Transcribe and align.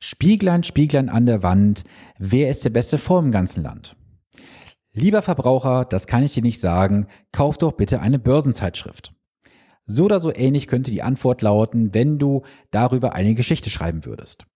Spieglein, 0.00 0.62
Spieglein 0.62 1.08
an 1.08 1.26
der 1.26 1.42
Wand, 1.42 1.82
wer 2.18 2.48
ist 2.50 2.64
der 2.64 2.70
beste 2.70 2.98
Fonds 2.98 3.26
im 3.26 3.32
ganzen 3.32 3.64
Land? 3.64 3.96
Lieber 4.92 5.22
Verbraucher, 5.22 5.84
das 5.84 6.06
kann 6.06 6.22
ich 6.22 6.34
dir 6.34 6.42
nicht 6.42 6.60
sagen, 6.60 7.08
kauf 7.32 7.58
doch 7.58 7.72
bitte 7.72 8.00
eine 8.00 8.20
Börsenzeitschrift. 8.20 9.12
So 9.86 10.04
oder 10.04 10.20
so 10.20 10.32
ähnlich 10.32 10.68
könnte 10.68 10.92
die 10.92 11.02
Antwort 11.02 11.42
lauten, 11.42 11.94
wenn 11.94 12.18
du 12.18 12.42
darüber 12.70 13.14
eine 13.14 13.34
Geschichte 13.34 13.70
schreiben 13.70 14.04
würdest. 14.04 14.46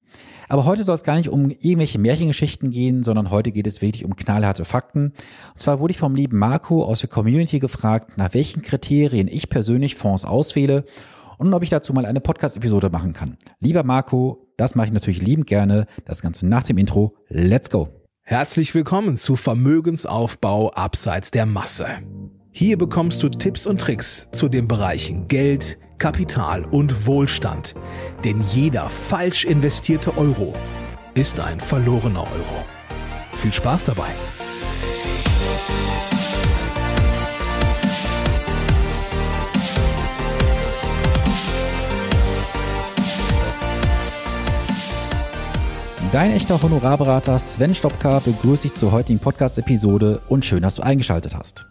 Aber 0.49 0.65
heute 0.65 0.85
soll 0.85 0.95
es 0.95 1.05
gar 1.05 1.17
nicht 1.17 1.31
um 1.31 1.51
irgendwelche 1.51 1.99
Märchengeschichten 1.99 2.71
gehen, 2.71 3.03
sondern 3.03 3.31
heute 3.31 3.51
geht 3.51 3.67
es 3.67 3.83
wirklich 3.83 4.05
um 4.05 4.15
knallharte 4.15 4.65
Fakten. 4.65 5.07
Und 5.53 5.59
zwar 5.59 5.81
wurde 5.81 5.93
ich 5.93 5.99
vom 5.99 6.15
lieben 6.15 6.39
Marco 6.39 6.85
aus 6.85 7.01
der 7.01 7.09
Community 7.09 7.59
gefragt, 7.59 8.17
nach 8.17 8.35
welchen 8.35 8.63
Kriterien 8.63 9.27
ich 9.27 9.49
persönlich 9.49 9.97
Fonds 9.97 10.25
auswähle 10.25 10.85
und 11.39 11.53
ob 11.53 11.63
ich 11.63 11.71
dazu 11.71 11.93
mal 11.93 12.07
eine 12.07 12.21
Podcast-Episode 12.21 12.91
machen 12.91 13.13
kann. 13.13 13.39
Lieber 13.59 13.83
Marco, 13.83 14.42
das 14.57 14.75
mache 14.75 14.89
ich 14.89 14.93
natürlich 14.93 15.21
liebend 15.21 15.47
gerne. 15.47 15.87
Das 16.05 16.23
Ganze 16.23 16.47
nach 16.47 16.65
dem 16.65 16.79
Intro. 16.79 17.17
Let's 17.29 17.71
go. 17.71 17.89
Herzlich 18.23 18.75
willkommen 18.75 19.17
zu 19.17 19.37
Vermögensaufbau 19.37 20.71
abseits 20.73 21.31
der 21.31 21.45
Masse. 21.45 21.87
Hier 22.51 22.79
bekommst 22.79 23.23
du 23.23 23.29
Tipps 23.29 23.67
und 23.67 23.81
Tricks 23.81 24.29
zu 24.31 24.49
den 24.49 24.69
Bereichen 24.69 25.27
Geld, 25.27 25.79
Kapital 25.99 26.65
und 26.65 27.07
Wohlstand. 27.07 27.75
Denn 28.25 28.43
jeder 28.53 28.89
falsch 28.89 29.45
investierte 29.45 30.17
Euro 30.17 30.55
ist 31.15 31.41
ein 31.41 31.61
verlorener 31.61 32.23
Euro. 32.23 32.65
Viel 33.35 33.53
Spaß 33.53 33.85
dabei! 33.85 34.11
Dein 46.13 46.33
echter 46.33 46.63
Honorarberater 46.63 47.39
Sven 47.39 47.75
Stopka 47.75 48.19
begrüßt 48.19 48.65
dich 48.65 48.75
zur 48.75 48.93
heutigen 48.93 49.19
Podcast-Episode 49.19 50.21
und 50.29 50.45
schön, 50.45 50.61
dass 50.61 50.75
du 50.75 50.83
eingeschaltet 50.83 51.35
hast. 51.35 51.65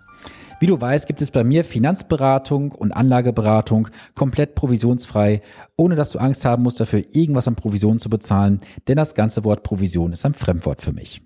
Wie 0.59 0.66
du 0.66 0.81
weißt, 0.81 1.06
gibt 1.06 1.22
es 1.22 1.30
bei 1.30 1.44
mir 1.44 1.64
Finanzberatung 1.64 2.72
und 2.72 2.92
Anlageberatung 2.92 3.89
komplett 4.16 4.56
provisionsfrei, 4.56 5.44
ohne 5.78 5.95
dass 5.95 6.09
du 6.09 6.17
Angst 6.17 6.44
haben 6.44 6.64
musst, 6.64 6.80
dafür 6.80 7.03
irgendwas 7.11 7.48
an 7.48 7.56
Provisionen 7.56 8.00
zu 8.00 8.09
bezahlen, 8.09 8.61
denn 8.88 8.95
das 8.95 9.14
ganze 9.14 9.44
Wort 9.44 9.61
Provision 9.61 10.11
ist 10.11 10.25
ein 10.25 10.33
Fremdwort 10.33 10.81
für 10.81 10.92
mich. 10.92 11.22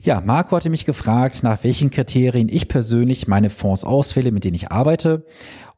Ja, 0.00 0.22
Marco 0.22 0.56
hatte 0.56 0.70
mich 0.70 0.86
gefragt, 0.86 1.42
nach 1.42 1.64
welchen 1.64 1.90
Kriterien 1.90 2.48
ich 2.50 2.68
persönlich 2.68 3.28
meine 3.28 3.48
Fonds 3.50 3.84
auswähle, 3.84 4.32
mit 4.32 4.44
denen 4.44 4.54
ich 4.54 4.70
arbeite. 4.70 5.26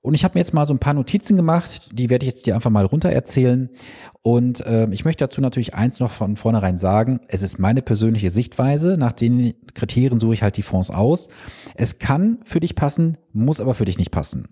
Und 0.06 0.14
ich 0.14 0.22
habe 0.22 0.34
mir 0.34 0.40
jetzt 0.40 0.54
mal 0.54 0.64
so 0.64 0.72
ein 0.72 0.78
paar 0.78 0.94
Notizen 0.94 1.36
gemacht, 1.36 1.90
die 1.90 2.10
werde 2.10 2.24
ich 2.24 2.32
jetzt 2.32 2.46
dir 2.46 2.54
einfach 2.54 2.70
mal 2.70 2.84
runter 2.84 3.10
erzählen. 3.10 3.70
Und 4.22 4.64
äh, 4.64 4.86
ich 4.92 5.04
möchte 5.04 5.24
dazu 5.24 5.40
natürlich 5.40 5.74
eins 5.74 5.98
noch 5.98 6.12
von 6.12 6.36
vornherein 6.36 6.78
sagen. 6.78 7.18
Es 7.26 7.42
ist 7.42 7.58
meine 7.58 7.82
persönliche 7.82 8.30
Sichtweise. 8.30 8.98
Nach 8.98 9.10
den 9.10 9.54
Kriterien 9.74 10.20
suche 10.20 10.34
ich 10.34 10.44
halt 10.44 10.58
die 10.58 10.62
Fonds 10.62 10.92
aus. 10.92 11.26
Es 11.74 11.98
kann 11.98 12.38
für 12.44 12.60
dich 12.60 12.76
passen, 12.76 13.18
muss 13.32 13.60
aber 13.60 13.74
für 13.74 13.84
dich 13.84 13.98
nicht 13.98 14.12
passen. 14.12 14.46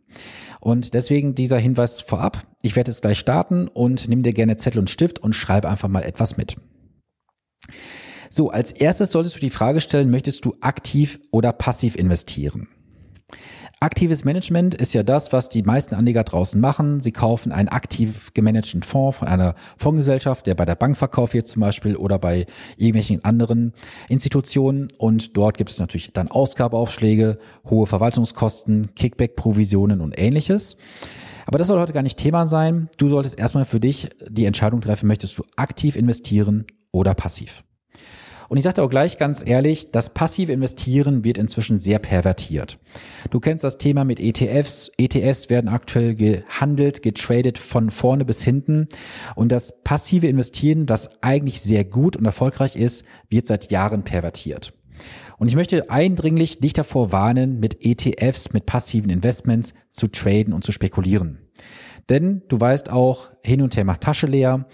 Und 0.58 0.92
deswegen 0.92 1.36
dieser 1.36 1.58
Hinweis 1.58 2.00
vorab. 2.00 2.48
Ich 2.62 2.74
werde 2.74 2.90
jetzt 2.90 3.02
gleich 3.02 3.20
starten 3.20 3.68
und 3.68 4.08
nimm 4.08 4.24
dir 4.24 4.32
gerne 4.32 4.56
Zettel 4.56 4.80
und 4.80 4.90
Stift 4.90 5.20
und 5.20 5.36
schreibe 5.36 5.68
einfach 5.68 5.88
mal 5.88 6.02
etwas 6.02 6.36
mit. 6.36 6.56
So, 8.28 8.50
als 8.50 8.72
erstes 8.72 9.12
solltest 9.12 9.36
du 9.36 9.40
die 9.40 9.50
Frage 9.50 9.80
stellen, 9.80 10.10
möchtest 10.10 10.44
du 10.46 10.56
aktiv 10.60 11.20
oder 11.30 11.52
passiv 11.52 11.94
investieren? 11.94 12.66
Aktives 13.80 14.24
Management 14.24 14.74
ist 14.74 14.94
ja 14.94 15.02
das, 15.02 15.32
was 15.32 15.50
die 15.50 15.62
meisten 15.62 15.94
Anleger 15.94 16.24
draußen 16.24 16.60
machen. 16.60 17.00
Sie 17.00 17.12
kaufen 17.12 17.52
einen 17.52 17.68
aktiv 17.68 18.32
gemanagten 18.32 18.82
Fonds 18.82 19.18
von 19.18 19.28
einer 19.28 19.54
Fondsgesellschaft, 19.76 20.46
der 20.46 20.54
bei 20.54 20.64
der 20.64 20.74
Bank 20.74 20.96
verkauft 20.96 21.34
wird 21.34 21.46
zum 21.46 21.60
Beispiel 21.60 21.96
oder 21.96 22.18
bei 22.18 22.46
irgendwelchen 22.76 23.24
anderen 23.24 23.74
Institutionen. 24.08 24.88
Und 24.96 25.36
dort 25.36 25.58
gibt 25.58 25.70
es 25.70 25.78
natürlich 25.78 26.12
dann 26.12 26.28
Ausgabeaufschläge, 26.28 27.38
hohe 27.68 27.86
Verwaltungskosten, 27.86 28.94
Kickback-Provisionen 28.94 30.00
und 30.00 30.18
ähnliches. 30.18 30.76
Aber 31.46 31.58
das 31.58 31.66
soll 31.66 31.78
heute 31.78 31.92
gar 31.92 32.02
nicht 32.02 32.18
Thema 32.18 32.46
sein. 32.46 32.88
Du 32.96 33.08
solltest 33.08 33.38
erstmal 33.38 33.66
für 33.66 33.80
dich 33.80 34.08
die 34.26 34.46
Entscheidung 34.46 34.80
treffen, 34.80 35.06
möchtest 35.06 35.38
du 35.38 35.44
aktiv 35.56 35.96
investieren 35.96 36.66
oder 36.90 37.14
passiv. 37.14 37.64
Und 38.48 38.56
ich 38.56 38.64
sage 38.64 38.82
auch 38.82 38.90
gleich 38.90 39.18
ganz 39.18 39.42
ehrlich, 39.44 39.90
das 39.90 40.10
passive 40.10 40.52
Investieren 40.52 41.24
wird 41.24 41.38
inzwischen 41.38 41.78
sehr 41.78 41.98
pervertiert. 41.98 42.78
Du 43.30 43.40
kennst 43.40 43.64
das 43.64 43.78
Thema 43.78 44.04
mit 44.04 44.20
ETFs. 44.20 44.90
ETFs 44.98 45.50
werden 45.50 45.68
aktuell 45.68 46.14
gehandelt, 46.14 47.02
getradet 47.02 47.58
von 47.58 47.90
vorne 47.90 48.24
bis 48.24 48.42
hinten. 48.42 48.88
Und 49.34 49.50
das 49.50 49.82
passive 49.82 50.26
Investieren, 50.26 50.86
das 50.86 51.10
eigentlich 51.22 51.60
sehr 51.60 51.84
gut 51.84 52.16
und 52.16 52.24
erfolgreich 52.24 52.76
ist, 52.76 53.04
wird 53.28 53.46
seit 53.46 53.70
Jahren 53.70 54.04
pervertiert. 54.04 54.74
Und 55.38 55.48
ich 55.48 55.56
möchte 55.56 55.90
eindringlich 55.90 56.60
dich 56.60 56.72
davor 56.72 57.12
warnen, 57.12 57.58
mit 57.58 57.84
ETFs, 57.84 58.52
mit 58.52 58.66
passiven 58.66 59.10
Investments 59.10 59.74
zu 59.90 60.06
traden 60.06 60.52
und 60.52 60.64
zu 60.64 60.72
spekulieren. 60.72 61.38
Denn 62.08 62.42
du 62.48 62.60
weißt 62.60 62.90
auch, 62.90 63.30
hin 63.42 63.62
und 63.62 63.76
her 63.76 63.84
macht 63.84 64.02
Tasche 64.02 64.26
leer 64.26 64.66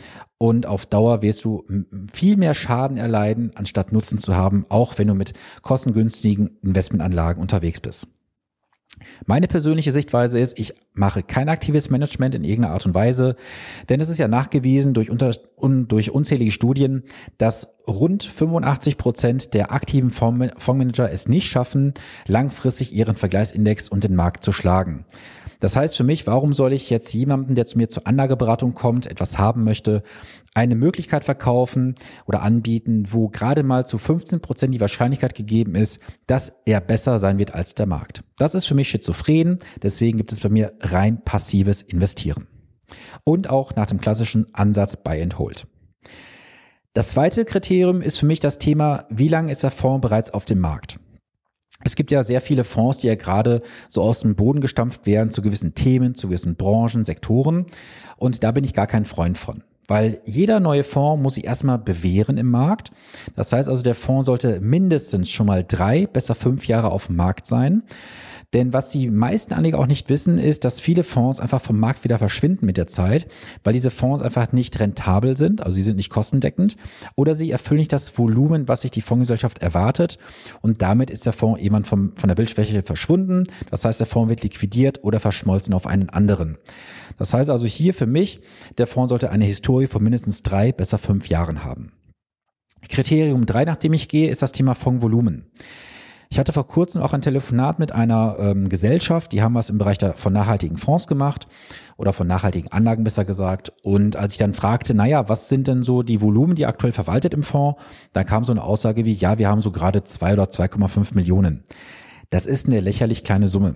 und 0.43 0.65
auf 0.65 0.87
Dauer 0.87 1.21
wirst 1.21 1.45
du 1.45 1.65
viel 2.11 2.39
mehr 2.39 2.55
Schaden 2.55 2.97
erleiden, 2.97 3.51
anstatt 3.56 3.93
Nutzen 3.93 4.17
zu 4.17 4.34
haben, 4.34 4.65
auch 4.71 4.97
wenn 4.97 5.06
du 5.06 5.15
mit 5.15 5.34
kostengünstigen 5.61 6.59
Investmentanlagen 6.62 7.43
unterwegs 7.43 7.78
bist. 7.78 8.09
Meine 9.27 9.49
persönliche 9.49 9.93
Sichtweise 9.93 10.39
ist, 10.39 10.59
ich 10.59 10.75
mache 10.95 11.23
kein 11.23 11.51
aktives 11.51 11.91
Management 11.91 12.34
in 12.34 12.45
irgendeiner 12.45 12.73
Art 12.73 12.87
und 12.87 12.95
Weise, 12.95 13.37
denn 13.91 14.01
es 14.01 14.09
ist 14.09 14.19
ja 14.19 14.28
nachgewiesen 14.28 14.95
durch, 14.95 15.11
unter, 15.11 15.34
un, 15.56 15.89
durch 15.89 16.11
unzählige 16.11 16.53
Studien, 16.53 17.05
dass 17.37 17.75
rund 17.87 18.22
85 18.22 18.97
Prozent 18.97 19.55
der 19.55 19.72
aktiven 19.72 20.11
Fondsmanager 20.11 21.11
es 21.11 21.28
nicht 21.28 21.51
schaffen, 21.51 21.93
langfristig 22.27 22.95
ihren 22.95 23.17
Vergleichsindex 23.17 23.89
und 23.89 24.05
den 24.05 24.17
Markt 24.17 24.43
zu 24.43 24.53
schlagen. 24.53 25.05
Das 25.60 25.76
heißt 25.76 25.97
für 25.97 26.04
mich, 26.04 26.26
warum 26.26 26.53
soll 26.53 26.72
ich 26.72 26.91
jetzt 26.91 27.12
jemanden, 27.12 27.54
der 27.54 27.66
zu 27.66 27.78
mir 27.78 27.88
zur 27.88 28.06
Anlageberatung 28.06 28.75
kommt, 28.75 29.06
etwas 29.06 29.38
haben 29.38 29.62
möchte, 29.62 30.03
eine 30.54 30.75
Möglichkeit 30.75 31.22
verkaufen 31.22 31.94
oder 32.26 32.43
anbieten, 32.43 33.04
wo 33.10 33.28
gerade 33.28 33.62
mal 33.62 33.87
zu 33.87 33.98
15 33.98 34.41
Prozent 34.41 34.75
die 34.75 34.81
Wahrscheinlichkeit 34.81 35.34
gegeben 35.34 35.75
ist, 35.75 36.00
dass 36.26 36.53
er 36.65 36.81
besser 36.81 37.19
sein 37.19 37.38
wird 37.38 37.54
als 37.54 37.75
der 37.75 37.87
Markt. 37.87 38.25
Das 38.37 38.54
ist 38.54 38.66
für 38.66 38.75
mich 38.75 38.88
schizophren. 38.88 39.59
Deswegen 39.82 40.19
gibt 40.19 40.32
es 40.32 40.41
bei 40.41 40.48
mir 40.48 40.72
rein 40.81 41.22
passives 41.22 41.82
Investieren. 41.82 42.48
Und 43.22 43.48
auch 43.48 43.77
nach 43.77 43.87
dem 43.87 44.00
klassischen 44.00 44.53
Ansatz 44.54 44.97
Buy 44.97 45.22
and 45.22 45.38
Hold. 45.38 45.66
Das 46.92 47.10
zweite 47.10 47.44
Kriterium 47.44 48.03
ist 48.03 48.19
für 48.19 48.27
mich 48.27 48.41
das 48.41 48.59
Thema, 48.59 49.06
wie 49.10 49.28
lange 49.28 49.53
ist 49.53 49.62
der 49.62 49.71
Fonds 49.71 50.00
bereits 50.00 50.31
auf 50.31 50.44
dem 50.44 50.59
Markt? 50.59 50.98
Es 51.82 51.96
gibt 51.96 52.10
ja 52.10 52.22
sehr 52.22 52.41
viele 52.41 52.64
Fonds, 52.64 52.98
die 52.98 53.06
ja 53.06 53.14
gerade 53.14 53.62
so 53.88 54.02
aus 54.02 54.20
dem 54.20 54.34
Boden 54.34 54.60
gestampft 54.60 55.06
werden 55.06 55.30
zu 55.30 55.42
gewissen 55.42 55.74
Themen, 55.74 56.14
zu 56.14 56.28
gewissen 56.28 56.56
Branchen, 56.56 57.04
Sektoren. 57.04 57.66
Und 58.16 58.44
da 58.44 58.52
bin 58.52 58.64
ich 58.64 58.74
gar 58.74 58.86
kein 58.86 59.04
Freund 59.04 59.38
von. 59.38 59.62
Weil 59.88 60.20
jeder 60.24 60.60
neue 60.60 60.84
Fonds 60.84 61.22
muss 61.22 61.34
sich 61.34 61.44
erstmal 61.44 61.78
bewähren 61.78 62.38
im 62.38 62.48
Markt. 62.50 62.92
Das 63.34 63.52
heißt 63.52 63.68
also, 63.68 63.82
der 63.82 63.96
Fonds 63.96 64.26
sollte 64.26 64.60
mindestens 64.60 65.30
schon 65.30 65.46
mal 65.46 65.64
drei, 65.66 66.06
besser 66.06 66.34
fünf 66.34 66.68
Jahre 66.68 66.92
auf 66.92 67.06
dem 67.06 67.16
Markt 67.16 67.46
sein. 67.46 67.82
Denn 68.53 68.72
was 68.72 68.91
die 68.91 69.09
meisten 69.11 69.55
Anleger 69.55 69.78
auch 69.78 69.87
nicht 69.87 70.11
wissen, 70.11 70.38
ist, 70.38 70.65
dass 70.65 70.81
viele 70.81 71.05
Fonds 71.05 71.38
einfach 71.38 71.61
vom 71.61 71.78
Markt 71.78 72.03
wieder 72.03 72.19
verschwinden 72.19 72.66
mit 72.66 72.77
der 72.77 72.88
Zeit, 72.88 73.28
weil 73.62 73.72
diese 73.72 73.93
Fonds 73.93 74.22
einfach 74.22 74.53
nicht 74.53 74.81
rentabel 74.81 75.37
sind, 75.37 75.62
also 75.62 75.77
sie 75.77 75.84
sind 75.84 75.97
nicht 75.97 76.11
kostendeckend, 76.11 76.77
oder 77.15 77.37
sie 77.37 77.53
erfüllen 77.53 77.78
nicht 77.78 77.93
das 77.93 78.19
Volumen, 78.19 78.66
was 78.66 78.81
sich 78.81 78.91
die 78.91 79.03
Fondsgesellschaft 79.03 79.60
erwartet. 79.60 80.19
Und 80.62 80.83
damit 80.83 81.10
ist 81.10 81.27
der 81.27 81.33
Fonds 81.33 81.62
jemand 81.62 81.87
vom, 81.87 82.12
von 82.16 82.27
der 82.27 82.34
Bildschwäche 82.34 82.83
verschwunden. 82.83 83.44
Das 83.71 83.84
heißt, 83.84 84.00
der 84.00 84.09
Fonds 84.09 84.31
wird 84.31 84.43
liquidiert 84.43 85.05
oder 85.05 85.21
verschmolzen 85.21 85.72
auf 85.72 85.87
einen 85.87 86.09
anderen. 86.09 86.59
Das 87.19 87.33
heißt 87.33 87.50
also 87.50 87.66
hier 87.66 87.94
für 87.94 88.06
mich, 88.06 88.41
der 88.78 88.89
Fonds 88.89 89.10
sollte 89.10 89.31
eine 89.31 89.44
Historie 89.44 89.87
von 89.87 90.03
mindestens 90.03 90.43
drei, 90.43 90.72
besser 90.72 90.99
fünf 90.99 91.28
Jahren 91.28 91.63
haben. 91.63 91.92
Kriterium 92.89 93.47
drei, 93.47 93.65
nach 93.65 93.77
dem 93.77 93.92
ich 93.92 94.09
gehe, 94.09 94.30
ist 94.30 94.42
das 94.42 94.53
Thema 94.53 94.74
Fondsvolumen. 94.74 95.51
Ich 96.32 96.38
hatte 96.38 96.53
vor 96.53 96.68
kurzem 96.68 97.03
auch 97.03 97.12
ein 97.12 97.22
Telefonat 97.22 97.80
mit 97.80 97.91
einer 97.91 98.36
ähm, 98.38 98.68
Gesellschaft, 98.68 99.32
die 99.32 99.42
haben 99.42 99.56
was 99.56 99.68
im 99.68 99.78
Bereich 99.78 99.98
der, 99.98 100.15
von 100.15 100.32
nachhaltigen 100.32 100.77
Fonds 100.77 101.09
gemacht 101.09 101.48
oder 101.97 102.12
von 102.12 102.28
nachhaltigen 102.28 102.71
Anlagen 102.71 103.03
besser 103.03 103.24
gesagt. 103.24 103.72
Und 103.82 104.15
als 104.15 104.34
ich 104.34 104.38
dann 104.38 104.54
fragte, 104.54 104.94
naja, 104.94 105.28
was 105.28 105.48
sind 105.48 105.66
denn 105.66 105.82
so 105.82 106.04
die 106.04 106.21
Volumen, 106.21 106.54
die 106.54 106.66
aktuell 106.66 106.92
verwaltet 106.92 107.34
im 107.34 107.42
Fonds, 107.42 107.82
da 108.12 108.22
kam 108.22 108.44
so 108.44 108.53
eine 108.53 108.62
Aussage 108.62 109.04
wie, 109.04 109.12
ja, 109.12 109.38
wir 109.38 109.48
haben 109.48 109.60
so 109.60 109.72
gerade 109.72 110.04
zwei 110.04 110.34
oder 110.34 110.44
2,5 110.44 111.16
Millionen. 111.16 111.65
Das 112.30 112.47
ist 112.47 112.68
eine 112.68 112.78
lächerlich 112.78 113.24
kleine 113.24 113.48
Summe. 113.48 113.74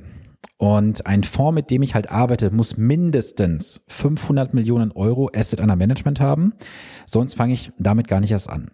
Und 0.57 1.07
ein 1.07 1.25
Fonds, 1.25 1.55
mit 1.55 1.71
dem 1.71 1.83
ich 1.83 1.95
halt 1.95 2.11
arbeite, 2.11 2.51
muss 2.51 2.77
mindestens 2.77 3.83
500 3.89 4.55
Millionen 4.55 4.93
Euro 4.93 5.29
Asset 5.35 5.61
under 5.61 5.75
Management 5.75 6.21
haben. 6.21 6.55
Sonst 7.07 7.35
fange 7.35 7.55
ich 7.55 7.73
damit 7.79 8.07
gar 8.07 8.21
nicht 8.21 8.31
erst 8.31 8.49
an. 8.49 8.71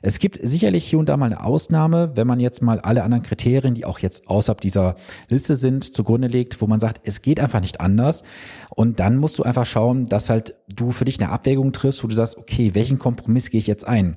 Es 0.00 0.20
gibt 0.20 0.38
sicherlich 0.40 0.86
hier 0.86 0.98
und 0.98 1.08
da 1.08 1.16
mal 1.16 1.26
eine 1.26 1.44
Ausnahme, 1.44 2.12
wenn 2.14 2.26
man 2.26 2.38
jetzt 2.38 2.62
mal 2.62 2.80
alle 2.80 3.02
anderen 3.02 3.24
Kriterien, 3.24 3.74
die 3.74 3.84
auch 3.84 3.98
jetzt 3.98 4.28
außerhalb 4.28 4.60
dieser 4.60 4.94
Liste 5.28 5.56
sind, 5.56 5.92
zugrunde 5.92 6.28
legt, 6.28 6.60
wo 6.60 6.66
man 6.66 6.80
sagt, 6.80 7.00
es 7.04 7.20
geht 7.20 7.40
einfach 7.40 7.60
nicht 7.60 7.80
anders. 7.80 8.22
Und 8.70 9.00
dann 9.00 9.16
musst 9.16 9.38
du 9.38 9.42
einfach 9.42 9.66
schauen, 9.66 10.06
dass 10.06 10.30
halt 10.30 10.54
du 10.72 10.92
für 10.92 11.04
dich 11.04 11.20
eine 11.20 11.30
Abwägung 11.30 11.72
triffst, 11.72 12.04
wo 12.04 12.08
du 12.08 12.14
sagst, 12.14 12.38
okay, 12.38 12.74
welchen 12.74 12.98
Kompromiss 12.98 13.50
gehe 13.50 13.58
ich 13.58 13.66
jetzt 13.66 13.86
ein? 13.86 14.16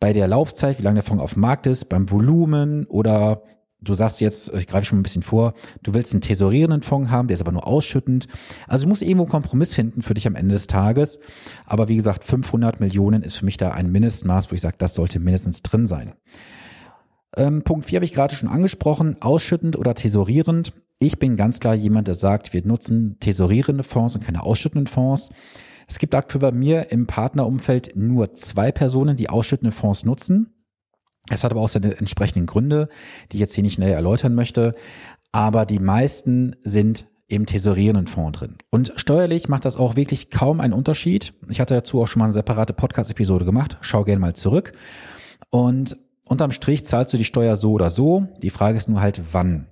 Bei 0.00 0.12
der 0.12 0.28
Laufzeit, 0.28 0.78
wie 0.78 0.82
lange 0.82 0.96
der 0.96 1.04
Fonds 1.04 1.22
auf 1.22 1.34
dem 1.34 1.40
Markt 1.40 1.66
ist, 1.66 1.88
beim 1.88 2.10
Volumen 2.10 2.84
oder 2.86 3.42
du 3.82 3.94
sagst 3.94 4.20
jetzt, 4.20 4.52
ich 4.54 4.66
greife 4.66 4.86
schon 4.86 4.98
ein 5.00 5.02
bisschen 5.02 5.22
vor, 5.22 5.54
du 5.82 5.94
willst 5.94 6.12
einen 6.12 6.20
tesorierenden 6.20 6.82
Fonds 6.82 7.10
haben, 7.10 7.28
der 7.28 7.34
ist 7.34 7.40
aber 7.40 7.52
nur 7.52 7.66
ausschüttend. 7.66 8.28
Also 8.66 8.84
du 8.84 8.88
musst 8.88 9.02
irgendwo 9.02 9.24
einen 9.24 9.30
Kompromiss 9.30 9.74
finden 9.74 10.02
für 10.02 10.14
dich 10.14 10.26
am 10.26 10.34
Ende 10.34 10.54
des 10.54 10.66
Tages. 10.66 11.20
Aber 11.66 11.88
wie 11.88 11.96
gesagt, 11.96 12.24
500 12.24 12.80
Millionen 12.80 13.22
ist 13.22 13.36
für 13.36 13.44
mich 13.44 13.56
da 13.56 13.70
ein 13.70 13.90
Mindestmaß, 13.90 14.50
wo 14.50 14.54
ich 14.54 14.60
sage, 14.60 14.76
das 14.78 14.94
sollte 14.94 15.18
mindestens 15.18 15.62
drin 15.62 15.86
sein. 15.86 16.14
Ähm, 17.36 17.62
Punkt 17.62 17.86
4 17.86 17.96
habe 17.96 18.04
ich 18.04 18.12
gerade 18.12 18.34
schon 18.34 18.48
angesprochen, 18.48 19.16
ausschüttend 19.20 19.76
oder 19.76 19.94
tesorierend. 19.94 20.72
Ich 20.98 21.18
bin 21.18 21.36
ganz 21.36 21.60
klar 21.60 21.74
jemand, 21.74 22.08
der 22.08 22.14
sagt, 22.14 22.52
wir 22.52 22.64
nutzen 22.64 23.16
tesorierende 23.20 23.82
Fonds 23.82 24.14
und 24.14 24.24
keine 24.24 24.42
ausschüttenden 24.42 24.86
Fonds. 24.86 25.30
Es 25.88 25.98
gibt 25.98 26.14
aktuell 26.14 26.40
bei 26.40 26.52
mir 26.52 26.90
im 26.92 27.06
Partnerumfeld 27.06 27.96
nur 27.96 28.32
zwei 28.34 28.70
Personen, 28.70 29.16
die 29.16 29.28
ausschüttende 29.28 29.72
Fonds 29.72 30.04
nutzen. 30.04 30.61
Es 31.30 31.44
hat 31.44 31.52
aber 31.52 31.60
auch 31.60 31.68
seine 31.68 31.96
entsprechenden 31.98 32.46
Gründe, 32.46 32.88
die 33.30 33.36
ich 33.36 33.40
jetzt 33.40 33.54
hier 33.54 33.62
nicht 33.62 33.78
näher 33.78 33.94
erläutern 33.94 34.34
möchte. 34.34 34.74
Aber 35.30 35.66
die 35.66 35.78
meisten 35.78 36.56
sind 36.62 37.06
im 37.28 37.46
tesorierenden 37.46 38.06
Fonds 38.06 38.38
drin. 38.38 38.58
Und 38.70 38.92
steuerlich 38.96 39.48
macht 39.48 39.64
das 39.64 39.76
auch 39.76 39.96
wirklich 39.96 40.30
kaum 40.30 40.60
einen 40.60 40.74
Unterschied. 40.74 41.32
Ich 41.48 41.60
hatte 41.60 41.74
dazu 41.74 42.02
auch 42.02 42.06
schon 42.06 42.20
mal 42.20 42.26
eine 42.26 42.34
separate 42.34 42.74
Podcast-Episode 42.74 43.46
gemacht. 43.46 43.78
Schau 43.80 44.04
gerne 44.04 44.20
mal 44.20 44.34
zurück. 44.34 44.72
Und 45.48 45.96
unterm 46.24 46.50
Strich 46.50 46.84
zahlst 46.84 47.12
du 47.14 47.16
die 47.16 47.24
Steuer 47.24 47.56
so 47.56 47.72
oder 47.72 47.88
so. 47.88 48.26
Die 48.42 48.50
Frage 48.50 48.76
ist 48.76 48.88
nur 48.88 49.00
halt, 49.00 49.22
wann. 49.32 49.68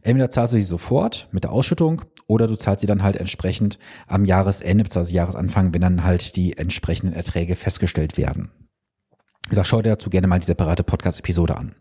Entweder 0.00 0.30
zahlst 0.30 0.54
du 0.54 0.58
sie 0.58 0.64
sofort 0.64 1.28
mit 1.32 1.44
der 1.44 1.52
Ausschüttung 1.52 2.02
oder 2.26 2.46
du 2.46 2.56
zahlst 2.56 2.80
sie 2.80 2.86
dann 2.86 3.02
halt 3.02 3.16
entsprechend 3.16 3.78
am 4.06 4.24
Jahresende 4.24 4.84
bzw. 4.84 5.12
Jahresanfang, 5.12 5.74
wenn 5.74 5.82
dann 5.82 6.04
halt 6.04 6.36
die 6.36 6.56
entsprechenden 6.56 7.14
Erträge 7.14 7.56
festgestellt 7.56 8.16
werden. 8.16 8.50
Ich 9.50 9.56
sag, 9.56 9.66
schau 9.66 9.82
dir 9.82 9.90
dazu 9.90 10.10
gerne 10.10 10.26
mal 10.26 10.38
die 10.38 10.46
separate 10.46 10.82
Podcast-Episode 10.82 11.56
an. 11.56 11.74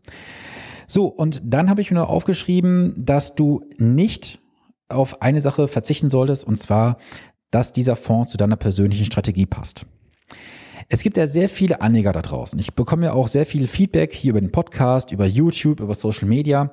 So, 0.87 1.07
und 1.07 1.41
dann 1.43 1.69
habe 1.69 1.81
ich 1.81 1.91
mir 1.91 1.99
noch 1.99 2.09
aufgeschrieben, 2.09 2.93
dass 2.97 3.35
du 3.35 3.65
nicht 3.77 4.39
auf 4.89 5.21
eine 5.21 5.41
Sache 5.41 5.67
verzichten 5.67 6.09
solltest, 6.09 6.45
und 6.45 6.57
zwar, 6.57 6.97
dass 7.51 7.73
dieser 7.73 7.95
Fonds 7.95 8.31
zu 8.31 8.37
deiner 8.37 8.57
persönlichen 8.57 9.05
Strategie 9.05 9.45
passt. 9.45 9.85
Es 10.89 11.01
gibt 11.01 11.17
ja 11.17 11.27
sehr 11.27 11.49
viele 11.49 11.81
Anleger 11.81 12.11
da 12.11 12.21
draußen. 12.21 12.59
Ich 12.59 12.73
bekomme 12.73 13.05
ja 13.05 13.13
auch 13.13 13.27
sehr 13.27 13.45
viel 13.45 13.67
Feedback 13.67 14.13
hier 14.13 14.31
über 14.31 14.41
den 14.41 14.51
Podcast, 14.51 15.11
über 15.11 15.25
YouTube, 15.25 15.79
über 15.79 15.95
Social 15.95 16.27
Media 16.27 16.71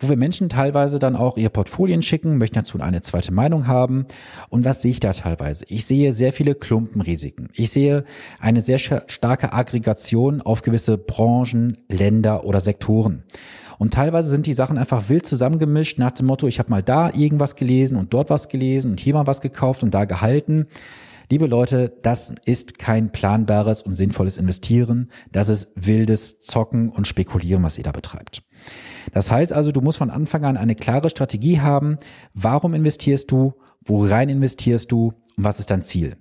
wo 0.00 0.08
wir 0.08 0.16
Menschen 0.16 0.48
teilweise 0.48 0.98
dann 0.98 1.14
auch 1.14 1.36
ihr 1.36 1.50
Portfolien 1.50 2.02
schicken, 2.02 2.38
möchten 2.38 2.56
dazu 2.56 2.80
eine 2.80 3.02
zweite 3.02 3.32
Meinung 3.32 3.66
haben. 3.66 4.06
Und 4.48 4.64
was 4.64 4.82
sehe 4.82 4.92
ich 4.92 5.00
da 5.00 5.12
teilweise? 5.12 5.66
Ich 5.68 5.84
sehe 5.84 6.12
sehr 6.12 6.32
viele 6.32 6.54
Klumpenrisiken. 6.54 7.50
Ich 7.52 7.70
sehe 7.70 8.04
eine 8.40 8.62
sehr 8.62 8.78
starke 8.78 9.52
Aggregation 9.52 10.40
auf 10.40 10.62
gewisse 10.62 10.96
Branchen, 10.96 11.76
Länder 11.88 12.44
oder 12.44 12.60
Sektoren. 12.60 13.24
Und 13.80 13.94
teilweise 13.94 14.28
sind 14.28 14.44
die 14.44 14.52
Sachen 14.52 14.76
einfach 14.76 15.08
wild 15.08 15.24
zusammengemischt 15.24 15.98
nach 15.98 16.10
dem 16.10 16.26
Motto, 16.26 16.46
ich 16.46 16.58
habe 16.58 16.68
mal 16.68 16.82
da 16.82 17.10
irgendwas 17.14 17.56
gelesen 17.56 17.96
und 17.96 18.12
dort 18.12 18.28
was 18.28 18.50
gelesen 18.50 18.90
und 18.90 19.00
hier 19.00 19.14
mal 19.14 19.26
was 19.26 19.40
gekauft 19.40 19.82
und 19.82 19.94
da 19.94 20.04
gehalten. 20.04 20.66
Liebe 21.30 21.46
Leute, 21.46 21.90
das 22.02 22.34
ist 22.44 22.78
kein 22.78 23.10
planbares 23.10 23.80
und 23.80 23.94
sinnvolles 23.94 24.36
Investieren. 24.36 25.10
Das 25.32 25.48
ist 25.48 25.70
wildes 25.76 26.40
Zocken 26.40 26.90
und 26.90 27.06
Spekulieren, 27.06 27.62
was 27.62 27.78
ihr 27.78 27.84
da 27.84 27.92
betreibt. 27.92 28.42
Das 29.14 29.30
heißt 29.30 29.54
also, 29.54 29.72
du 29.72 29.80
musst 29.80 29.96
von 29.96 30.10
Anfang 30.10 30.44
an 30.44 30.58
eine 30.58 30.74
klare 30.74 31.08
Strategie 31.08 31.60
haben. 31.60 31.96
Warum 32.34 32.74
investierst 32.74 33.30
du? 33.30 33.54
Worein 33.86 34.28
investierst 34.28 34.92
du? 34.92 35.14
Und 35.38 35.44
was 35.44 35.58
ist 35.58 35.70
dein 35.70 35.80
Ziel? 35.80 36.18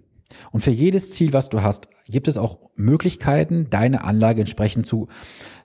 Und 0.52 0.62
für 0.62 0.72
jedes 0.72 1.12
Ziel, 1.12 1.34
was 1.34 1.50
du 1.50 1.62
hast, 1.62 1.88
gibt 2.06 2.28
es 2.28 2.38
auch 2.38 2.60
Möglichkeiten, 2.76 3.70
deine 3.70 4.04
Anlage 4.04 4.42
entsprechend 4.42 4.86
zu, 4.86 5.08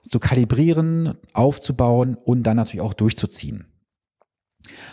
zu 0.01 0.19
kalibrieren, 0.19 1.15
aufzubauen 1.33 2.15
und 2.15 2.43
dann 2.43 2.57
natürlich 2.57 2.81
auch 2.81 2.93
durchzuziehen. 2.93 3.65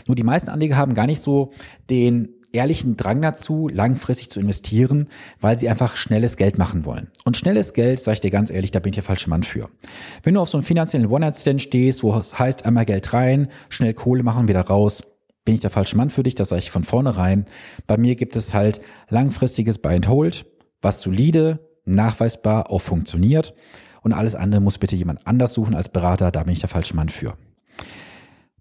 Nur 0.07 0.17
die 0.17 0.25
meisten 0.25 0.51
Anleger 0.51 0.77
haben 0.77 0.95
gar 0.95 1.07
nicht 1.07 1.21
so 1.21 1.53
den 1.89 2.29
ehrlichen 2.53 2.97
Drang 2.97 3.23
dazu, 3.23 3.69
langfristig 3.73 4.31
zu 4.31 4.39
investieren, 4.39 5.09
weil 5.41 5.59
sie 5.59 5.69
einfach 5.69 5.97
schnelles 5.97 6.37
Geld 6.37 6.59
machen 6.59 6.85
wollen. 6.85 7.09
Und 7.25 7.37
schnelles 7.37 7.73
Geld, 7.73 8.01
sage 8.01 8.15
ich 8.17 8.21
dir 8.21 8.31
ganz 8.31 8.51
ehrlich, 8.51 8.71
da 8.71 8.79
bin 8.79 8.91
ich 8.91 8.97
der 8.97 9.05
falsche 9.05 9.31
Mann 9.31 9.43
für. 9.43 9.71
Wenn 10.23 10.35
du 10.35 10.41
auf 10.41 10.49
so 10.49 10.59
einem 10.59 10.65
finanziellen 10.65 11.09
One-Night-Stand 11.09 11.63
stehst, 11.63 12.03
wo 12.03 12.15
es 12.15 12.39
heißt, 12.39 12.67
einmal 12.67 12.85
Geld 12.85 13.13
rein, 13.13 13.49
schnell 13.71 13.95
Kohle 13.95 14.23
machen, 14.23 14.49
wieder 14.49 14.61
raus, 14.61 15.03
bin 15.45 15.55
ich 15.55 15.61
der 15.61 15.71
falsche 15.71 15.97
Mann 15.97 16.11
für 16.11 16.23
dich, 16.23 16.35
das 16.35 16.51
sage 16.51 16.61
ich 16.61 16.71
von 16.71 16.85
vornherein. 16.85 17.47
Bei 17.87 17.97
mir 17.97 18.15
gibt 18.15 18.37
es 18.37 18.55
halt 18.55 18.81
langfristiges 19.11 19.79
Buy 19.79 19.97
and 19.97 20.09
Hold, 20.09 20.47
was 20.81 21.01
solide, 21.01 21.61
nachweisbar 21.85 22.71
auch 22.71 22.81
funktioniert. 22.81 23.55
Und 24.03 24.13
alles 24.13 24.35
andere 24.35 24.61
muss 24.61 24.79
bitte 24.79 24.97
jemand 24.97 25.27
anders 25.27 25.55
suchen 25.55 25.75
als 25.75 25.89
Berater, 25.89 26.31
da 26.31 26.43
bin 26.43 26.53
ich 26.53 26.61
der 26.61 26.69
falsche 26.69 26.95
Mann 26.95 27.09
für. 27.09 27.35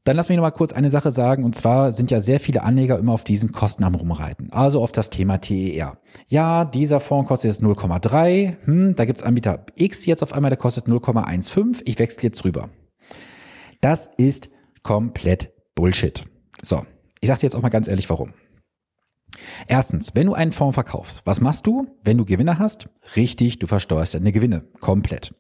Dann 0.04 0.16
lass 0.16 0.30
mich 0.30 0.36
noch 0.36 0.44
mal 0.44 0.52
kurz 0.52 0.74
eine 0.74 0.90
Sache 0.90 1.12
sagen, 1.12 1.44
und 1.44 1.56
zwar 1.56 1.94
sind 1.94 2.10
ja 2.10 2.20
sehr 2.20 2.40
viele 2.40 2.64
Anleger 2.64 2.98
immer 2.98 3.14
auf 3.14 3.24
diesen 3.24 3.52
Kosten 3.52 3.84
am 3.84 3.94
rumreiten, 3.94 4.52
also 4.52 4.82
auf 4.82 4.92
das 4.92 5.12
Thema 5.12 5.38
TER. 5.38 6.00
Ja, 6.26 6.66
dieser 6.66 7.00
Fonds 7.00 7.28
kostet 7.28 7.52
jetzt 7.52 7.62
0,3, 7.62 8.56
hm, 8.66 8.96
da 8.96 9.06
gibt's 9.06 9.22
Anbieter 9.22 9.64
X 9.76 10.08
jetzt 10.08 10.24
auf 10.24 10.34
einmal, 10.34 10.50
der 10.50 10.58
kostet 10.58 10.88
0,15, 10.88 11.82
ich 11.86 12.00
wechsle 12.00 12.24
jetzt 12.24 12.44
rüber. 12.44 12.70
Das 13.80 14.10
ist 14.18 14.50
komplett 14.82 15.52
Bullshit. 15.76 16.24
So, 16.62 16.86
ich 17.20 17.28
sage 17.28 17.42
dir 17.42 17.48
jetzt 17.48 17.56
auch 17.56 17.62
mal 17.62 17.70
ganz 17.70 17.88
ehrlich, 17.88 18.10
warum. 18.10 18.34
Erstens, 19.68 20.12
wenn 20.14 20.28
du 20.28 20.34
einen 20.34 20.52
Fonds 20.52 20.76
verkaufst, 20.76 21.22
was 21.26 21.42
machst 21.42 21.66
du, 21.66 21.88
wenn 22.04 22.18
du 22.18 22.26
Gewinne 22.26 22.60
hast? 22.60 22.90
Richtig, 23.16 23.60
du 23.60 23.68
versteuerst 23.68 24.14
deine 24.14 24.32
Gewinne 24.32 24.66
komplett. 24.80 25.34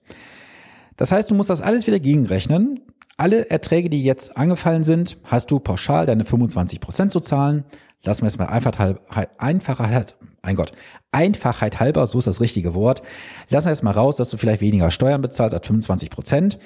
Das 0.95 1.11
heißt, 1.11 1.29
du 1.29 1.35
musst 1.35 1.49
das 1.49 1.61
alles 1.61 1.87
wieder 1.87 1.99
gegenrechnen 1.99 2.81
alle 3.21 3.51
Erträge, 3.51 3.89
die 3.91 4.03
jetzt 4.03 4.35
angefallen 4.35 4.83
sind, 4.83 5.19
hast 5.23 5.51
du 5.51 5.59
pauschal 5.59 6.07
deine 6.07 6.25
25 6.25 6.79
Prozent 6.79 7.11
zu 7.11 7.19
zahlen. 7.19 7.65
Lassen 8.03 8.23
wir 8.23 8.27
es 8.27 8.39
mal 8.39 8.47
einfach 8.47 8.97
Einfachheit, 9.37 10.15
mein 10.41 10.55
Gott, 10.55 10.71
Einfachheit 11.11 11.79
halber, 11.79 12.07
so 12.07 12.17
ist 12.17 12.25
das 12.25 12.41
richtige 12.41 12.73
Wort. 12.73 13.03
Lassen 13.49 13.67
wir 13.67 13.73
es 13.73 13.83
mal 13.83 13.91
raus, 13.91 14.15
dass 14.17 14.31
du 14.31 14.37
vielleicht 14.37 14.61
weniger 14.61 14.89
Steuern 14.89 15.21
bezahlst 15.21 15.53
als 15.53 15.67
25 15.67 16.09
Prozent. 16.09 16.57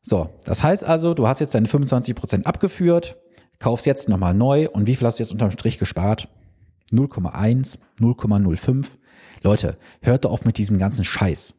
So, 0.00 0.30
das 0.44 0.62
heißt 0.62 0.84
also, 0.84 1.14
du 1.14 1.26
hast 1.26 1.40
jetzt 1.40 1.56
deine 1.56 1.66
25 1.66 2.14
Prozent 2.14 2.46
abgeführt, 2.46 3.16
kaufst 3.58 3.86
jetzt 3.86 4.08
nochmal 4.08 4.34
neu 4.34 4.68
und 4.68 4.86
wie 4.86 4.96
viel 4.96 5.06
hast 5.06 5.18
du 5.18 5.22
jetzt 5.22 5.32
unterm 5.32 5.50
Strich 5.50 5.78
gespart? 5.78 6.28
0,1, 6.92 7.78
0,05. 8.00 8.86
Leute, 9.42 9.78
hört 10.00 10.24
doch 10.24 10.32
auf 10.32 10.44
mit 10.44 10.58
diesem 10.58 10.78
ganzen 10.78 11.04
Scheiß. 11.04 11.54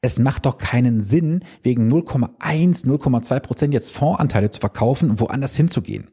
Es 0.00 0.18
macht 0.18 0.46
doch 0.46 0.58
keinen 0.58 1.02
Sinn, 1.02 1.44
wegen 1.62 1.92
0,1, 1.92 2.86
0,2 2.86 3.40
Prozent 3.40 3.74
jetzt 3.74 3.92
Fondsanteile 3.92 4.50
zu 4.50 4.60
verkaufen 4.60 5.10
und 5.10 5.20
woanders 5.20 5.56
hinzugehen. 5.56 6.10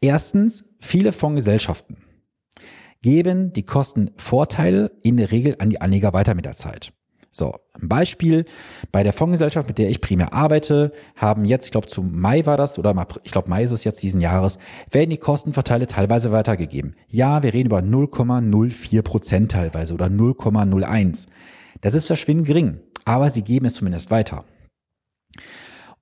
Erstens, 0.00 0.64
viele 0.80 1.12
Fondsgesellschaften 1.12 1.98
geben 3.02 3.52
die 3.52 3.64
Kostenvorteile 3.64 4.90
in 5.02 5.16
der 5.16 5.30
Regel 5.30 5.56
an 5.58 5.70
die 5.70 5.80
Anleger 5.80 6.12
weiter 6.12 6.34
mit 6.34 6.44
der 6.44 6.56
Zeit. 6.56 6.92
So, 7.36 7.54
ein 7.74 7.88
Beispiel, 7.88 8.44
bei 8.92 9.02
der 9.02 9.12
Fondsgesellschaft, 9.12 9.68
mit 9.68 9.78
der 9.78 9.90
ich 9.90 10.00
primär 10.00 10.32
arbeite, 10.32 10.92
haben 11.16 11.44
jetzt, 11.44 11.66
ich 11.66 11.72
glaube 11.72 11.86
zu 11.86 12.02
Mai 12.02 12.46
war 12.46 12.56
das, 12.56 12.78
oder 12.78 12.94
ich 13.24 13.32
glaube 13.32 13.50
Mai 13.50 13.62
ist 13.62 13.72
es 13.72 13.84
jetzt 13.84 14.02
diesen 14.02 14.20
Jahres, 14.20 14.58
werden 14.90 15.10
die 15.10 15.18
Kostenvorteile 15.18 15.86
teilweise 15.86 16.32
weitergegeben. 16.32 16.94
Ja, 17.08 17.42
wir 17.42 17.52
reden 17.52 17.66
über 17.66 17.80
0,04 17.80 19.02
Prozent 19.02 19.52
teilweise 19.52 19.92
oder 19.92 20.06
0,01. 20.06 21.26
Das 21.82 21.94
ist 21.94 22.06
verschwindend 22.06 22.46
gering 22.46 22.80
aber 23.06 23.30
sie 23.30 23.42
geben 23.42 23.66
es 23.66 23.74
zumindest 23.74 24.10
weiter. 24.10 24.44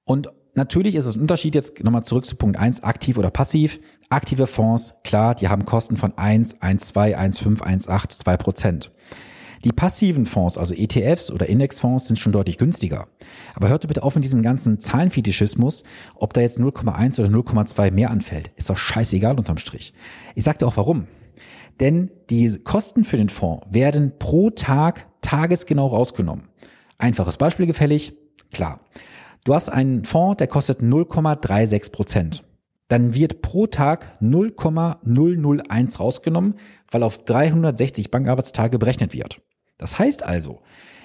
Und 0.04 0.32
natürlich 0.54 0.96
ist 0.96 1.06
es 1.06 1.14
ein 1.14 1.20
Unterschied 1.20 1.54
jetzt 1.54 1.84
nochmal 1.84 2.02
zurück 2.02 2.24
zu 2.24 2.34
Punkt 2.34 2.58
1, 2.58 2.82
aktiv 2.82 3.18
oder 3.18 3.30
passiv. 3.30 3.78
Aktive 4.08 4.46
Fonds, 4.46 4.94
klar, 5.04 5.34
die 5.34 5.48
haben 5.48 5.64
Kosten 5.64 5.96
von 5.96 6.16
1, 6.16 6.60
1, 6.62 6.86
2, 6.86 7.16
1, 7.16 7.38
5, 7.38 7.62
1, 7.62 7.88
8, 7.88 8.12
2 8.12 8.36
Prozent. 8.36 8.92
Die 9.64 9.72
passiven 9.72 10.26
Fonds, 10.26 10.58
also 10.58 10.74
ETFs 10.74 11.30
oder 11.30 11.48
Indexfonds, 11.48 12.06
sind 12.06 12.18
schon 12.18 12.32
deutlich 12.32 12.58
günstiger. 12.58 13.08
Aber 13.54 13.70
hört 13.70 13.88
bitte 13.88 14.02
auf 14.02 14.14
mit 14.14 14.22
diesem 14.22 14.42
ganzen 14.42 14.78
Zahlenfetischismus, 14.78 15.84
ob 16.14 16.34
da 16.34 16.42
jetzt 16.42 16.58
0,1 16.58 17.18
oder 17.18 17.30
0,2 17.30 17.90
mehr 17.90 18.10
anfällt. 18.10 18.52
Ist 18.56 18.68
doch 18.68 18.76
scheißegal 18.76 19.38
unterm 19.38 19.56
Strich. 19.56 19.94
Ich 20.34 20.44
sag 20.44 20.58
dir 20.58 20.66
auch 20.66 20.76
warum. 20.76 21.06
Denn 21.80 22.10
die 22.28 22.58
Kosten 22.62 23.04
für 23.04 23.16
den 23.16 23.30
Fonds 23.30 23.66
werden 23.70 24.12
pro 24.18 24.50
Tag 24.50 25.06
tagesgenau 25.22 25.86
rausgenommen. 25.86 26.48
Einfaches 26.98 27.38
Beispiel 27.38 27.66
gefällig? 27.66 28.12
Klar. 28.52 28.80
Du 29.44 29.54
hast 29.54 29.70
einen 29.70 30.04
Fonds, 30.04 30.36
der 30.36 30.46
kostet 30.46 30.82
0,36 30.82 31.90
Prozent. 31.90 32.44
dann 32.88 33.14
wird 33.14 33.40
pro 33.40 33.66
Tag 33.66 34.16
0,001 34.20 35.98
rausgenommen, 36.00 36.54
weil 36.90 37.02
auf 37.02 37.18
360 37.18 38.10
Bankarbeitstage 38.10 38.78
berechnet 38.78 39.14
wird. 39.14 39.40
Das 39.78 39.98
heißt 39.98 40.22
also, 40.22 40.62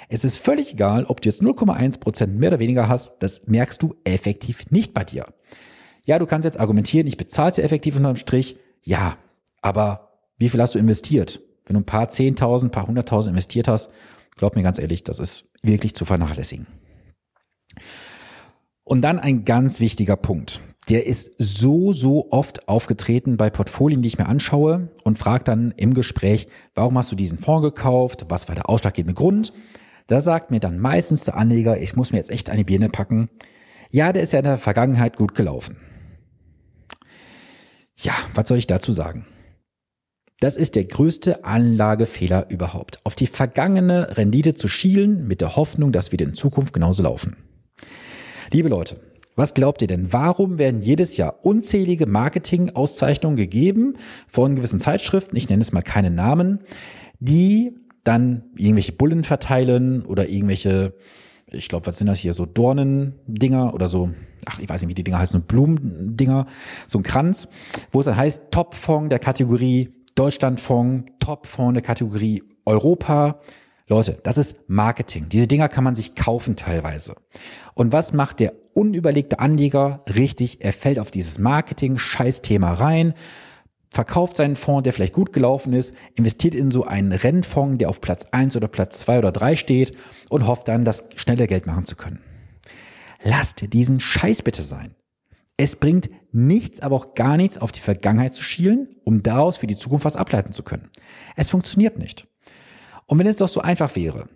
es 0.10 0.24
ist 0.24 0.38
völlig 0.38 0.74
egal, 0.74 1.06
ob 1.06 1.22
du 1.22 1.30
jetzt 1.30 1.42
0,1 1.42 2.00
Prozent 2.00 2.38
mehr 2.38 2.50
oder 2.50 2.60
weniger 2.60 2.88
hast, 2.88 3.18
das 3.20 3.48
merkst 3.48 3.82
du 3.82 3.96
effektiv 4.04 4.72
nicht 4.72 4.94
bei 4.94 5.04
dir. 5.04 5.26
Ja, 6.06 6.18
du 6.18 6.26
kannst 6.26 6.46
jetzt 6.46 6.60
argumentieren, 6.60 7.06
ich 7.06 7.18
bezahle 7.18 7.52
es 7.52 7.58
ja 7.58 7.64
effektiv 7.64 7.96
unterm 7.96 8.16
Strich. 8.16 8.58
Ja, 8.82 9.18
aber 9.62 10.18
wie 10.38 10.50
viel 10.50 10.62
hast 10.62 10.74
du 10.74 10.80
investiert? 10.80 11.42
Wenn 11.66 11.76
du 11.76 11.82
ein 11.82 11.86
paar 11.86 12.10
10.000, 12.10 12.66
ein 12.66 12.72
paar 12.72 12.90
100.000 12.90 13.30
investiert 13.30 13.68
hast, 13.68 13.92
glaub 14.36 14.56
mir 14.56 14.64
ganz 14.64 14.80
ehrlich, 14.80 15.04
das 15.04 15.20
ist 15.20 15.52
wirklich 15.62 15.94
zu 15.94 16.06
vernachlässigen. 16.06 16.66
Und 18.84 19.02
dann 19.02 19.20
ein 19.20 19.46
ganz 19.46 19.80
wichtiger 19.80 20.16
Punkt. 20.16 20.62
Der 20.90 21.06
ist 21.06 21.32
so, 21.38 21.94
so 21.94 22.32
oft 22.32 22.68
aufgetreten 22.68 23.38
bei 23.38 23.52
Portfolien, 23.52 24.02
die 24.02 24.08
ich 24.08 24.18
mir 24.18 24.26
anschaue 24.26 24.90
und 25.04 25.20
fragt 25.20 25.48
dann 25.48 25.72
im 25.78 25.94
Gespräch, 25.94 26.48
warum 26.74 26.98
hast 26.98 27.12
du 27.12 27.16
diesen 27.16 27.38
Fonds 27.38 27.64
gekauft? 27.64 28.26
Was 28.30 28.48
war 28.48 28.56
der 28.56 28.70
ausschlaggebende 28.70 29.14
Grund? 29.14 29.54
Da 30.08 30.20
sagt 30.20 30.50
mir 30.50 30.60
dann 30.60 30.80
meistens 30.80 31.26
der 31.26 31.38
Anleger, 31.38 31.80
ich 31.80 31.96
muss 31.96 32.12
mir 32.12 32.18
jetzt 32.18 32.32
echt 32.32 32.50
eine 32.50 32.66
Birne 32.66 32.90
packen. 32.90 33.30
Ja, 33.92 34.12
der 34.12 34.24
ist 34.24 34.34
ja 34.34 34.40
in 34.40 34.46
der 34.46 34.58
Vergangenheit 34.58 35.16
gut 35.16 35.36
gelaufen. 35.36 35.78
Ja, 37.96 38.14
was 38.34 38.48
soll 38.48 38.58
ich 38.58 38.66
dazu 38.66 38.92
sagen? 38.92 39.28
Das 40.40 40.58
ist 40.58 40.74
der 40.76 40.86
größte 40.86 41.44
Anlagefehler 41.44 42.50
überhaupt. 42.50 43.00
Auf 43.04 43.14
die 43.14 43.28
vergangene 43.28 44.18
Rendite 44.18 44.56
zu 44.56 44.68
schielen 44.68 45.28
mit 45.28 45.42
der 45.42 45.56
Hoffnung, 45.56 45.92
dass 45.92 46.12
wir 46.12 46.20
in 46.20 46.34
Zukunft 46.34 46.74
genauso 46.74 47.04
laufen. 47.04 47.36
Liebe 48.52 48.70
Leute, 48.70 49.00
was 49.40 49.54
glaubt 49.54 49.82
ihr 49.82 49.88
denn? 49.88 50.14
Warum 50.14 50.60
werden 50.60 50.82
jedes 50.82 51.18
Jahr 51.18 51.44
unzählige 51.44 52.06
Marketing-Auszeichnungen 52.06 53.38
gegeben 53.38 53.96
von 54.28 54.56
gewissen 54.56 54.80
Zeitschriften, 54.80 55.36
ich 55.36 55.50
nenne 55.50 55.62
es 55.62 55.72
mal 55.72 55.82
keine 55.82 56.12
Namen, 56.12 56.60
die 57.20 57.74
dann 58.04 58.44
irgendwelche 58.56 58.92
Bullen 58.92 59.24
verteilen 59.24 60.06
oder 60.06 60.30
irgendwelche, 60.30 60.94
ich 61.48 61.68
glaube, 61.68 61.88
was 61.88 61.98
sind 61.98 62.08
das 62.08 62.20
hier, 62.20 62.34
so 62.34 62.46
Dornendinger 62.46 63.74
oder 63.74 63.88
so, 63.88 64.12
ach, 64.46 64.60
ich 64.60 64.70
weiß 64.70 64.82
nicht, 64.82 64.90
wie 64.90 64.96
die 64.96 65.04
Dinger 65.04 65.20
heißen, 65.20 65.42
Blumendinger, 65.42 66.46
so 66.88 67.00
ein 67.00 67.04
Kranz, 67.04 67.48
wo 67.92 68.00
es 68.00 68.06
dann 68.06 68.18
heißt, 68.18 68.52
Top-Fonds 68.52 69.10
der 69.10 69.20
Kategorie 69.20 69.94
Deutschlandfonds, 70.16 71.12
Top-Fonds 71.20 71.76
der 71.76 71.82
Kategorie 71.82 72.44
Europa. 72.66 73.40
Leute, 73.88 74.20
das 74.22 74.38
ist 74.38 74.58
Marketing. 74.68 75.30
Diese 75.30 75.48
Dinger 75.48 75.70
kann 75.70 75.84
man 75.84 75.96
sich 75.96 76.14
kaufen 76.14 76.56
teilweise. 76.56 77.16
Und 77.74 77.94
was 77.94 78.14
macht 78.14 78.40
der 78.40 78.54
unüberlegte 78.80 79.40
Anleger 79.40 80.06
richtig? 80.08 80.64
Er 80.64 80.72
fällt 80.72 81.00
auf 81.00 81.12
dieses 81.12 81.38
Marketing-Scheiß-Thema 81.38 82.74
rein, 82.76 83.14
verkauft 83.92 84.38
seinen 84.38 84.56
Fonds, 84.56 84.84
der 84.84 84.94
vielleicht 84.94 85.14
gut 85.14 85.34
gelaufen 85.34 85.74
ist, 85.74 85.94
investiert 86.16 86.56
in 86.56 86.72
so 86.72 86.86
einen 86.86 87.12
Rennfonds, 87.12 87.80
der 87.80 87.90
auf 87.90 88.00
Platz 88.00 88.26
eins 88.32 88.56
oder 88.56 88.70
Platz 88.70 89.00
zwei 89.00 89.18
oder 89.18 89.34
drei 89.34 89.58
steht 89.58 89.98
und 90.30 90.48
hofft 90.48 90.70
dann, 90.70 90.86
das 90.86 91.04
schnelle 91.16 91.46
Geld 91.46 91.66
machen 91.66 91.84
zu 91.84 91.98
können. 91.98 92.22
Lasst 93.22 93.74
diesen 93.74 94.00
Scheiß 94.00 94.44
bitte 94.44 94.64
sein. 94.64 94.96
Es 95.58 95.76
bringt 95.76 96.10
nichts, 96.32 96.80
aber 96.80 96.96
auch 96.96 97.16
gar 97.16 97.36
nichts 97.36 97.58
auf 97.58 97.74
die 97.74 97.82
Vergangenheit 97.82 98.34
zu 98.34 98.44
schielen, 98.44 98.96
um 99.04 99.22
daraus 99.24 99.58
für 99.58 99.68
die 99.68 99.76
Zukunft 99.76 100.06
was 100.06 100.16
ableiten 100.16 100.54
zu 100.54 100.64
können. 100.64 100.90
Es 101.36 101.50
funktioniert 101.50 102.00
nicht. 102.00 102.28
Und 103.08 103.20
wenn 103.20 103.28
es 103.28 103.38
doch 103.38 103.50
so 103.50 103.60
einfach 103.60 103.94
wäre, 103.98 104.30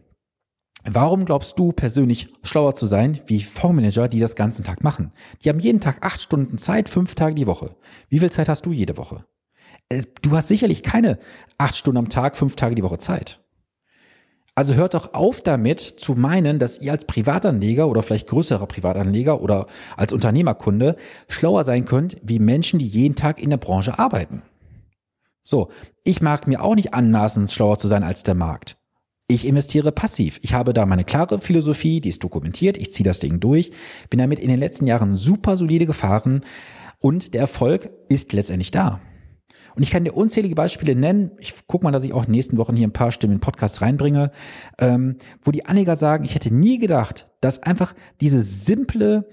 warum 0.84 1.26
glaubst 1.26 1.58
du 1.58 1.72
persönlich 1.72 2.28
schlauer 2.44 2.76
zu 2.76 2.86
sein 2.86 3.22
wie 3.28 3.42
Fondsmanager, 3.42 4.08
die 4.08 4.20
das 4.20 4.36
ganzen 4.36 4.64
Tag 4.64 4.84
machen? 4.84 5.12
Die 5.44 5.50
haben 5.50 5.60
jeden 5.60 5.80
Tag 5.80 6.06
acht 6.06 6.22
Stunden 6.22 6.58
Zeit, 6.58 6.90
fünf 6.90 7.16
Tage 7.16 7.36
die 7.36 7.48
Woche. 7.48 7.76
Wie 8.10 8.20
viel 8.20 8.32
Zeit 8.32 8.50
hast 8.50 8.66
du 8.66 8.72
jede 8.72 8.98
Woche? 8.98 9.26
Äh, 9.90 10.04
du 10.22 10.36
hast 10.36 10.48
sicherlich 10.48 10.84
keine 10.84 11.20
acht 11.58 11.76
Stunden 11.76 11.98
am 11.98 12.10
Tag, 12.10 12.38
fünf 12.38 12.56
Tage 12.56 12.76
die 12.76 12.84
Woche 12.84 12.98
Zeit. 12.98 13.40
Also 14.56 14.76
hört 14.76 14.94
doch 14.94 15.16
auf 15.16 15.42
damit 15.42 15.82
zu 15.82 16.14
meinen, 16.14 16.60
dass 16.60 16.80
ihr 16.80 16.92
als 16.92 17.06
Privatanleger 17.06 17.88
oder 17.88 18.04
vielleicht 18.04 18.28
größerer 18.28 18.68
Privatanleger 18.68 19.42
oder 19.42 19.66
als 19.98 20.14
Unternehmerkunde 20.14 20.96
schlauer 21.28 21.64
sein 21.64 21.86
könnt 21.86 22.18
wie 22.22 22.38
Menschen, 22.38 22.78
die 22.78 22.86
jeden 22.86 23.16
Tag 23.16 23.42
in 23.42 23.50
der 23.50 23.58
Branche 23.58 23.98
arbeiten. 23.98 24.44
So, 25.44 25.70
ich 26.04 26.22
mag 26.22 26.48
mir 26.48 26.64
auch 26.64 26.76
nicht 26.76 26.94
anmaßen, 26.94 27.48
schlauer 27.48 27.80
zu 27.80 27.88
sein 27.88 28.04
als 28.04 28.22
der 28.22 28.36
Markt. 28.36 28.78
Ich 29.28 29.48
investiere 29.48 29.92
passiv. 29.92 30.40
Ich 30.42 30.54
habe 30.54 30.74
da 30.74 30.86
meine 30.86 31.06
klare 31.06 31.40
Philosophie, 31.40 32.02
die 32.02 32.10
ist 32.10 32.24
dokumentiert, 32.24 32.78
ich 32.78 32.92
ziehe 32.92 33.06
das 33.06 33.20
Ding 33.20 33.40
durch, 33.40 33.72
bin 34.10 34.20
damit 34.20 34.40
in 34.40 34.50
den 34.50 34.60
letzten 34.60 34.86
Jahren 34.86 35.16
super 35.16 35.56
solide 35.56 35.86
gefahren 35.86 36.42
und 37.00 37.34
der 37.34 37.42
Erfolg 37.42 37.90
ist 38.10 38.34
letztendlich 38.34 38.72
da. 38.72 39.00
Und 39.76 39.84
ich 39.84 39.92
kann 39.92 40.04
dir 40.04 40.16
unzählige 40.16 40.56
Beispiele 40.56 40.96
nennen. 40.96 41.32
Ich 41.40 41.68
gucke 41.68 41.84
mal, 41.84 41.92
dass 41.92 42.04
ich 42.04 42.14
auch 42.14 42.22
in 42.22 42.28
den 42.28 42.34
nächsten 42.34 42.58
Wochen 42.58 42.76
hier 42.76 42.88
ein 42.88 42.94
paar 42.94 43.12
Stimmen 43.12 43.34
in 43.34 43.40
Podcast 43.40 43.82
reinbringe, 43.82 44.32
ähm, 44.80 45.18
wo 45.42 45.52
die 45.52 45.66
Anleger 45.66 45.96
sagen, 45.96 46.26
ich 46.26 46.36
hätte 46.36 46.54
nie 46.54 46.78
gedacht, 46.78 47.28
dass 47.42 47.64
einfach 47.64 47.94
diese 48.22 48.42
simple 48.42 49.28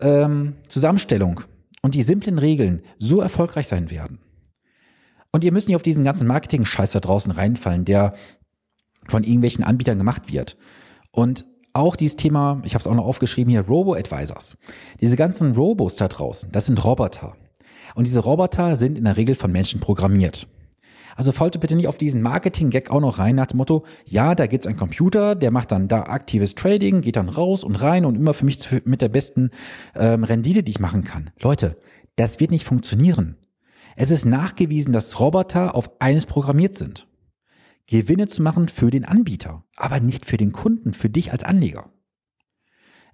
ähm, 0.00 0.54
Zusammenstellung 0.68 1.42
und 1.82 1.94
die 1.94 2.02
simplen 2.02 2.38
Regeln 2.38 2.82
so 2.98 3.20
erfolgreich 3.20 3.68
sein 3.68 3.90
werden. 3.90 4.18
Und 5.30 5.44
ihr 5.44 5.52
müsst 5.52 5.68
nicht 5.68 5.76
auf 5.76 5.82
diesen 5.82 6.04
ganzen 6.04 6.26
Marketing-Scheiß 6.26 6.92
da 6.92 6.98
draußen 6.98 7.30
reinfallen, 7.30 7.84
der 7.84 8.14
von 9.08 9.24
irgendwelchen 9.24 9.64
Anbietern 9.64 9.98
gemacht 9.98 10.32
wird. 10.32 10.56
Und 11.10 11.46
auch 11.72 11.96
dieses 11.96 12.16
Thema, 12.16 12.62
ich 12.64 12.74
habe 12.74 12.80
es 12.80 12.86
auch 12.86 12.94
noch 12.94 13.04
aufgeschrieben 13.04 13.50
hier, 13.50 13.66
Robo-Advisors. 13.66 14.56
Diese 15.00 15.16
ganzen 15.16 15.52
Robos 15.52 15.96
da 15.96 16.08
draußen, 16.08 16.50
das 16.50 16.66
sind 16.66 16.82
Roboter. 16.82 17.34
Und 17.94 18.06
diese 18.06 18.20
Roboter 18.20 18.76
sind 18.76 18.98
in 18.98 19.04
der 19.04 19.16
Regel 19.16 19.34
von 19.34 19.52
Menschen 19.52 19.80
programmiert. 19.80 20.48
Also 21.16 21.32
falte 21.32 21.58
bitte 21.58 21.74
nicht 21.74 21.88
auf 21.88 21.96
diesen 21.96 22.20
Marketing-Gag 22.20 22.90
auch 22.90 23.00
noch 23.00 23.18
rein 23.18 23.36
nach 23.36 23.46
dem 23.46 23.56
Motto, 23.56 23.84
ja, 24.04 24.34
da 24.34 24.46
gibt's 24.46 24.66
einen 24.66 24.76
Computer, 24.76 25.34
der 25.34 25.50
macht 25.50 25.72
dann 25.72 25.88
da 25.88 26.02
aktives 26.02 26.54
Trading, 26.54 27.00
geht 27.00 27.16
dann 27.16 27.30
raus 27.30 27.64
und 27.64 27.76
rein 27.76 28.04
und 28.04 28.16
immer 28.16 28.34
für 28.34 28.44
mich 28.44 28.58
mit 28.84 29.00
der 29.00 29.08
besten 29.08 29.50
ähm, 29.94 30.24
Rendite, 30.24 30.62
die 30.62 30.72
ich 30.72 30.80
machen 30.80 31.04
kann. 31.04 31.30
Leute, 31.40 31.78
das 32.16 32.38
wird 32.38 32.50
nicht 32.50 32.64
funktionieren. 32.64 33.36
Es 33.96 34.10
ist 34.10 34.26
nachgewiesen, 34.26 34.92
dass 34.92 35.18
Roboter 35.18 35.74
auf 35.74 35.90
eines 36.00 36.26
programmiert 36.26 36.76
sind. 36.76 37.06
Gewinne 37.86 38.26
zu 38.26 38.42
machen 38.42 38.68
für 38.68 38.90
den 38.90 39.04
Anbieter, 39.04 39.64
aber 39.76 40.00
nicht 40.00 40.26
für 40.26 40.36
den 40.36 40.52
Kunden, 40.52 40.92
für 40.92 41.08
dich 41.08 41.32
als 41.32 41.44
Anleger. 41.44 41.90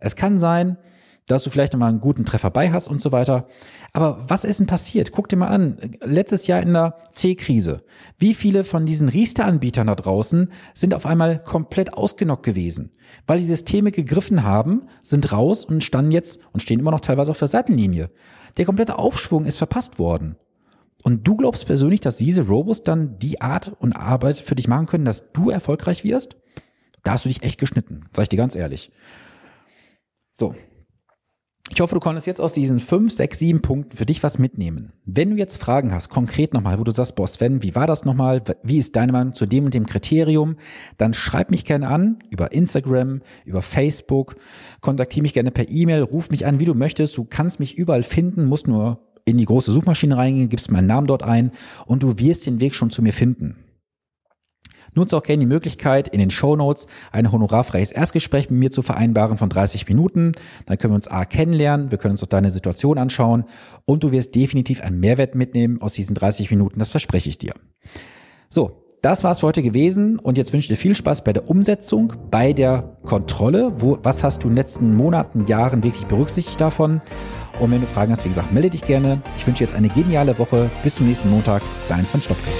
Es 0.00 0.16
kann 0.16 0.38
sein, 0.38 0.78
dass 1.26 1.44
du 1.44 1.50
vielleicht 1.50 1.72
nochmal 1.72 1.90
einen 1.90 2.00
guten 2.00 2.24
Treffer 2.24 2.50
bei 2.50 2.72
hast 2.72 2.88
und 2.88 3.00
so 3.00 3.12
weiter. 3.12 3.46
Aber 3.92 4.24
was 4.28 4.44
ist 4.44 4.60
denn 4.60 4.66
passiert? 4.66 5.12
Guck 5.12 5.28
dir 5.28 5.36
mal 5.36 5.48
an, 5.48 5.78
letztes 6.00 6.46
Jahr 6.46 6.60
in 6.60 6.72
der 6.72 6.98
C-Krise. 7.12 7.84
Wie 8.18 8.34
viele 8.34 8.64
von 8.64 8.86
diesen 8.86 9.08
Riester-Anbietern 9.08 9.86
da 9.86 9.94
draußen 9.94 10.50
sind 10.74 10.94
auf 10.94 11.06
einmal 11.06 11.42
komplett 11.42 11.94
ausgenockt 11.94 12.44
gewesen? 12.44 12.92
Weil 13.26 13.38
die 13.38 13.44
Systeme 13.44 13.92
gegriffen 13.92 14.42
haben, 14.42 14.88
sind 15.02 15.32
raus 15.32 15.64
und 15.64 15.84
standen 15.84 16.10
jetzt 16.10 16.40
und 16.52 16.60
stehen 16.60 16.80
immer 16.80 16.90
noch 16.90 17.00
teilweise 17.00 17.30
auf 17.30 17.38
der 17.38 17.48
Seitenlinie. 17.48 18.10
Der 18.56 18.64
komplette 18.64 18.98
Aufschwung 18.98 19.44
ist 19.44 19.58
verpasst 19.58 19.98
worden. 19.98 20.36
Und 21.02 21.26
du 21.26 21.36
glaubst 21.36 21.66
persönlich, 21.66 22.00
dass 22.00 22.16
diese 22.16 22.46
Robos 22.46 22.82
dann 22.82 23.18
die 23.18 23.40
Art 23.40 23.72
und 23.80 23.92
Arbeit 23.92 24.38
für 24.38 24.54
dich 24.54 24.68
machen 24.68 24.86
können, 24.86 25.04
dass 25.04 25.32
du 25.32 25.50
erfolgreich 25.50 26.04
wirst? 26.04 26.36
Da 27.02 27.12
hast 27.12 27.24
du 27.24 27.28
dich 27.28 27.42
echt 27.42 27.58
geschnitten, 27.58 28.04
sag 28.14 28.24
ich 28.24 28.28
dir 28.28 28.36
ganz 28.36 28.54
ehrlich. 28.54 28.92
So, 30.32 30.54
ich 31.70 31.80
hoffe, 31.80 31.94
du 31.94 32.00
konntest 32.00 32.26
jetzt 32.26 32.40
aus 32.40 32.52
diesen 32.52 32.80
fünf, 32.80 33.12
sechs, 33.12 33.38
sieben 33.38 33.62
Punkten 33.62 33.96
für 33.96 34.04
dich 34.04 34.22
was 34.22 34.38
mitnehmen. 34.38 34.92
Wenn 35.06 35.30
du 35.30 35.36
jetzt 35.36 35.56
Fragen 35.56 35.94
hast, 35.94 36.10
konkret 36.10 36.52
nochmal, 36.52 36.78
wo 36.78 36.84
du 36.84 36.90
sagst, 36.90 37.14
boah 37.16 37.26
Sven, 37.26 37.62
wie 37.62 37.74
war 37.74 37.86
das 37.86 38.04
nochmal? 38.04 38.42
Wie 38.62 38.78
ist 38.78 38.94
deine 38.94 39.12
Meinung 39.12 39.32
zu 39.32 39.46
dem 39.46 39.64
und 39.64 39.72
dem 39.72 39.86
Kriterium? 39.86 40.56
Dann 40.98 41.14
schreib 41.14 41.50
mich 41.50 41.64
gerne 41.64 41.88
an 41.88 42.18
über 42.30 42.52
Instagram, 42.52 43.22
über 43.46 43.62
Facebook, 43.62 44.36
kontaktiere 44.80 45.22
mich 45.22 45.32
gerne 45.32 45.50
per 45.50 45.68
E-Mail, 45.70 46.02
ruf 46.02 46.30
mich 46.30 46.44
an, 46.44 46.60
wie 46.60 46.66
du 46.66 46.74
möchtest. 46.74 47.16
Du 47.16 47.24
kannst 47.24 47.58
mich 47.58 47.78
überall 47.78 48.02
finden, 48.02 48.44
musst 48.44 48.66
nur 48.66 49.00
in 49.24 49.38
die 49.38 49.44
große 49.44 49.72
Suchmaschine 49.72 50.16
reingehen, 50.16 50.48
gibst 50.48 50.70
meinen 50.70 50.86
Namen 50.86 51.06
dort 51.06 51.22
ein 51.22 51.52
und 51.86 52.02
du 52.02 52.18
wirst 52.18 52.46
den 52.46 52.60
Weg 52.60 52.74
schon 52.74 52.90
zu 52.90 53.02
mir 53.02 53.12
finden. 53.12 53.56
Nutze 54.94 55.16
auch 55.16 55.22
gerne 55.22 55.40
die 55.40 55.46
Möglichkeit, 55.46 56.08
in 56.08 56.20
den 56.20 56.30
Show 56.30 56.54
Notes 56.54 56.86
ein 57.12 57.32
honorarfreies 57.32 57.92
Erstgespräch 57.92 58.50
mit 58.50 58.58
mir 58.58 58.70
zu 58.70 58.82
vereinbaren 58.82 59.38
von 59.38 59.48
30 59.48 59.88
Minuten. 59.88 60.32
Dann 60.66 60.76
können 60.76 60.92
wir 60.92 60.96
uns 60.96 61.08
A 61.08 61.24
kennenlernen, 61.24 61.90
wir 61.90 61.98
können 61.98 62.12
uns 62.12 62.22
auch 62.22 62.28
deine 62.28 62.50
Situation 62.50 62.98
anschauen 62.98 63.44
und 63.86 64.04
du 64.04 64.12
wirst 64.12 64.34
definitiv 64.34 64.82
einen 64.82 65.00
Mehrwert 65.00 65.34
mitnehmen 65.34 65.80
aus 65.80 65.94
diesen 65.94 66.14
30 66.14 66.50
Minuten, 66.50 66.78
das 66.78 66.90
verspreche 66.90 67.30
ich 67.30 67.38
dir. 67.38 67.54
So, 68.50 68.84
das 69.00 69.24
war's 69.24 69.40
für 69.40 69.46
heute 69.46 69.62
gewesen 69.62 70.18
und 70.18 70.36
jetzt 70.36 70.52
wünsche 70.52 70.66
ich 70.66 70.78
dir 70.78 70.80
viel 70.80 70.94
Spaß 70.94 71.24
bei 71.24 71.32
der 71.32 71.48
Umsetzung, 71.48 72.12
bei 72.30 72.52
der 72.52 72.98
Kontrolle. 73.04 73.72
Wo, 73.78 73.98
was 74.02 74.22
hast 74.22 74.44
du 74.44 74.48
in 74.48 74.52
den 74.54 74.58
letzten 74.58 74.94
Monaten, 74.94 75.46
Jahren 75.46 75.82
wirklich 75.82 76.06
berücksichtigt 76.06 76.60
davon? 76.60 77.00
Und 77.62 77.70
wenn 77.70 77.80
du 77.80 77.86
Fragen 77.86 78.10
hast, 78.10 78.24
wie 78.24 78.28
gesagt, 78.28 78.52
melde 78.52 78.70
dich 78.70 78.84
gerne. 78.84 79.22
Ich 79.38 79.46
wünsche 79.46 79.62
jetzt 79.62 79.72
eine 79.72 79.88
geniale 79.88 80.36
Woche. 80.36 80.68
Bis 80.82 80.96
zum 80.96 81.06
nächsten 81.06 81.30
Montag. 81.30 81.62
Dein 81.88 82.04
Sven 82.04 82.20
Stopke. 82.20 82.50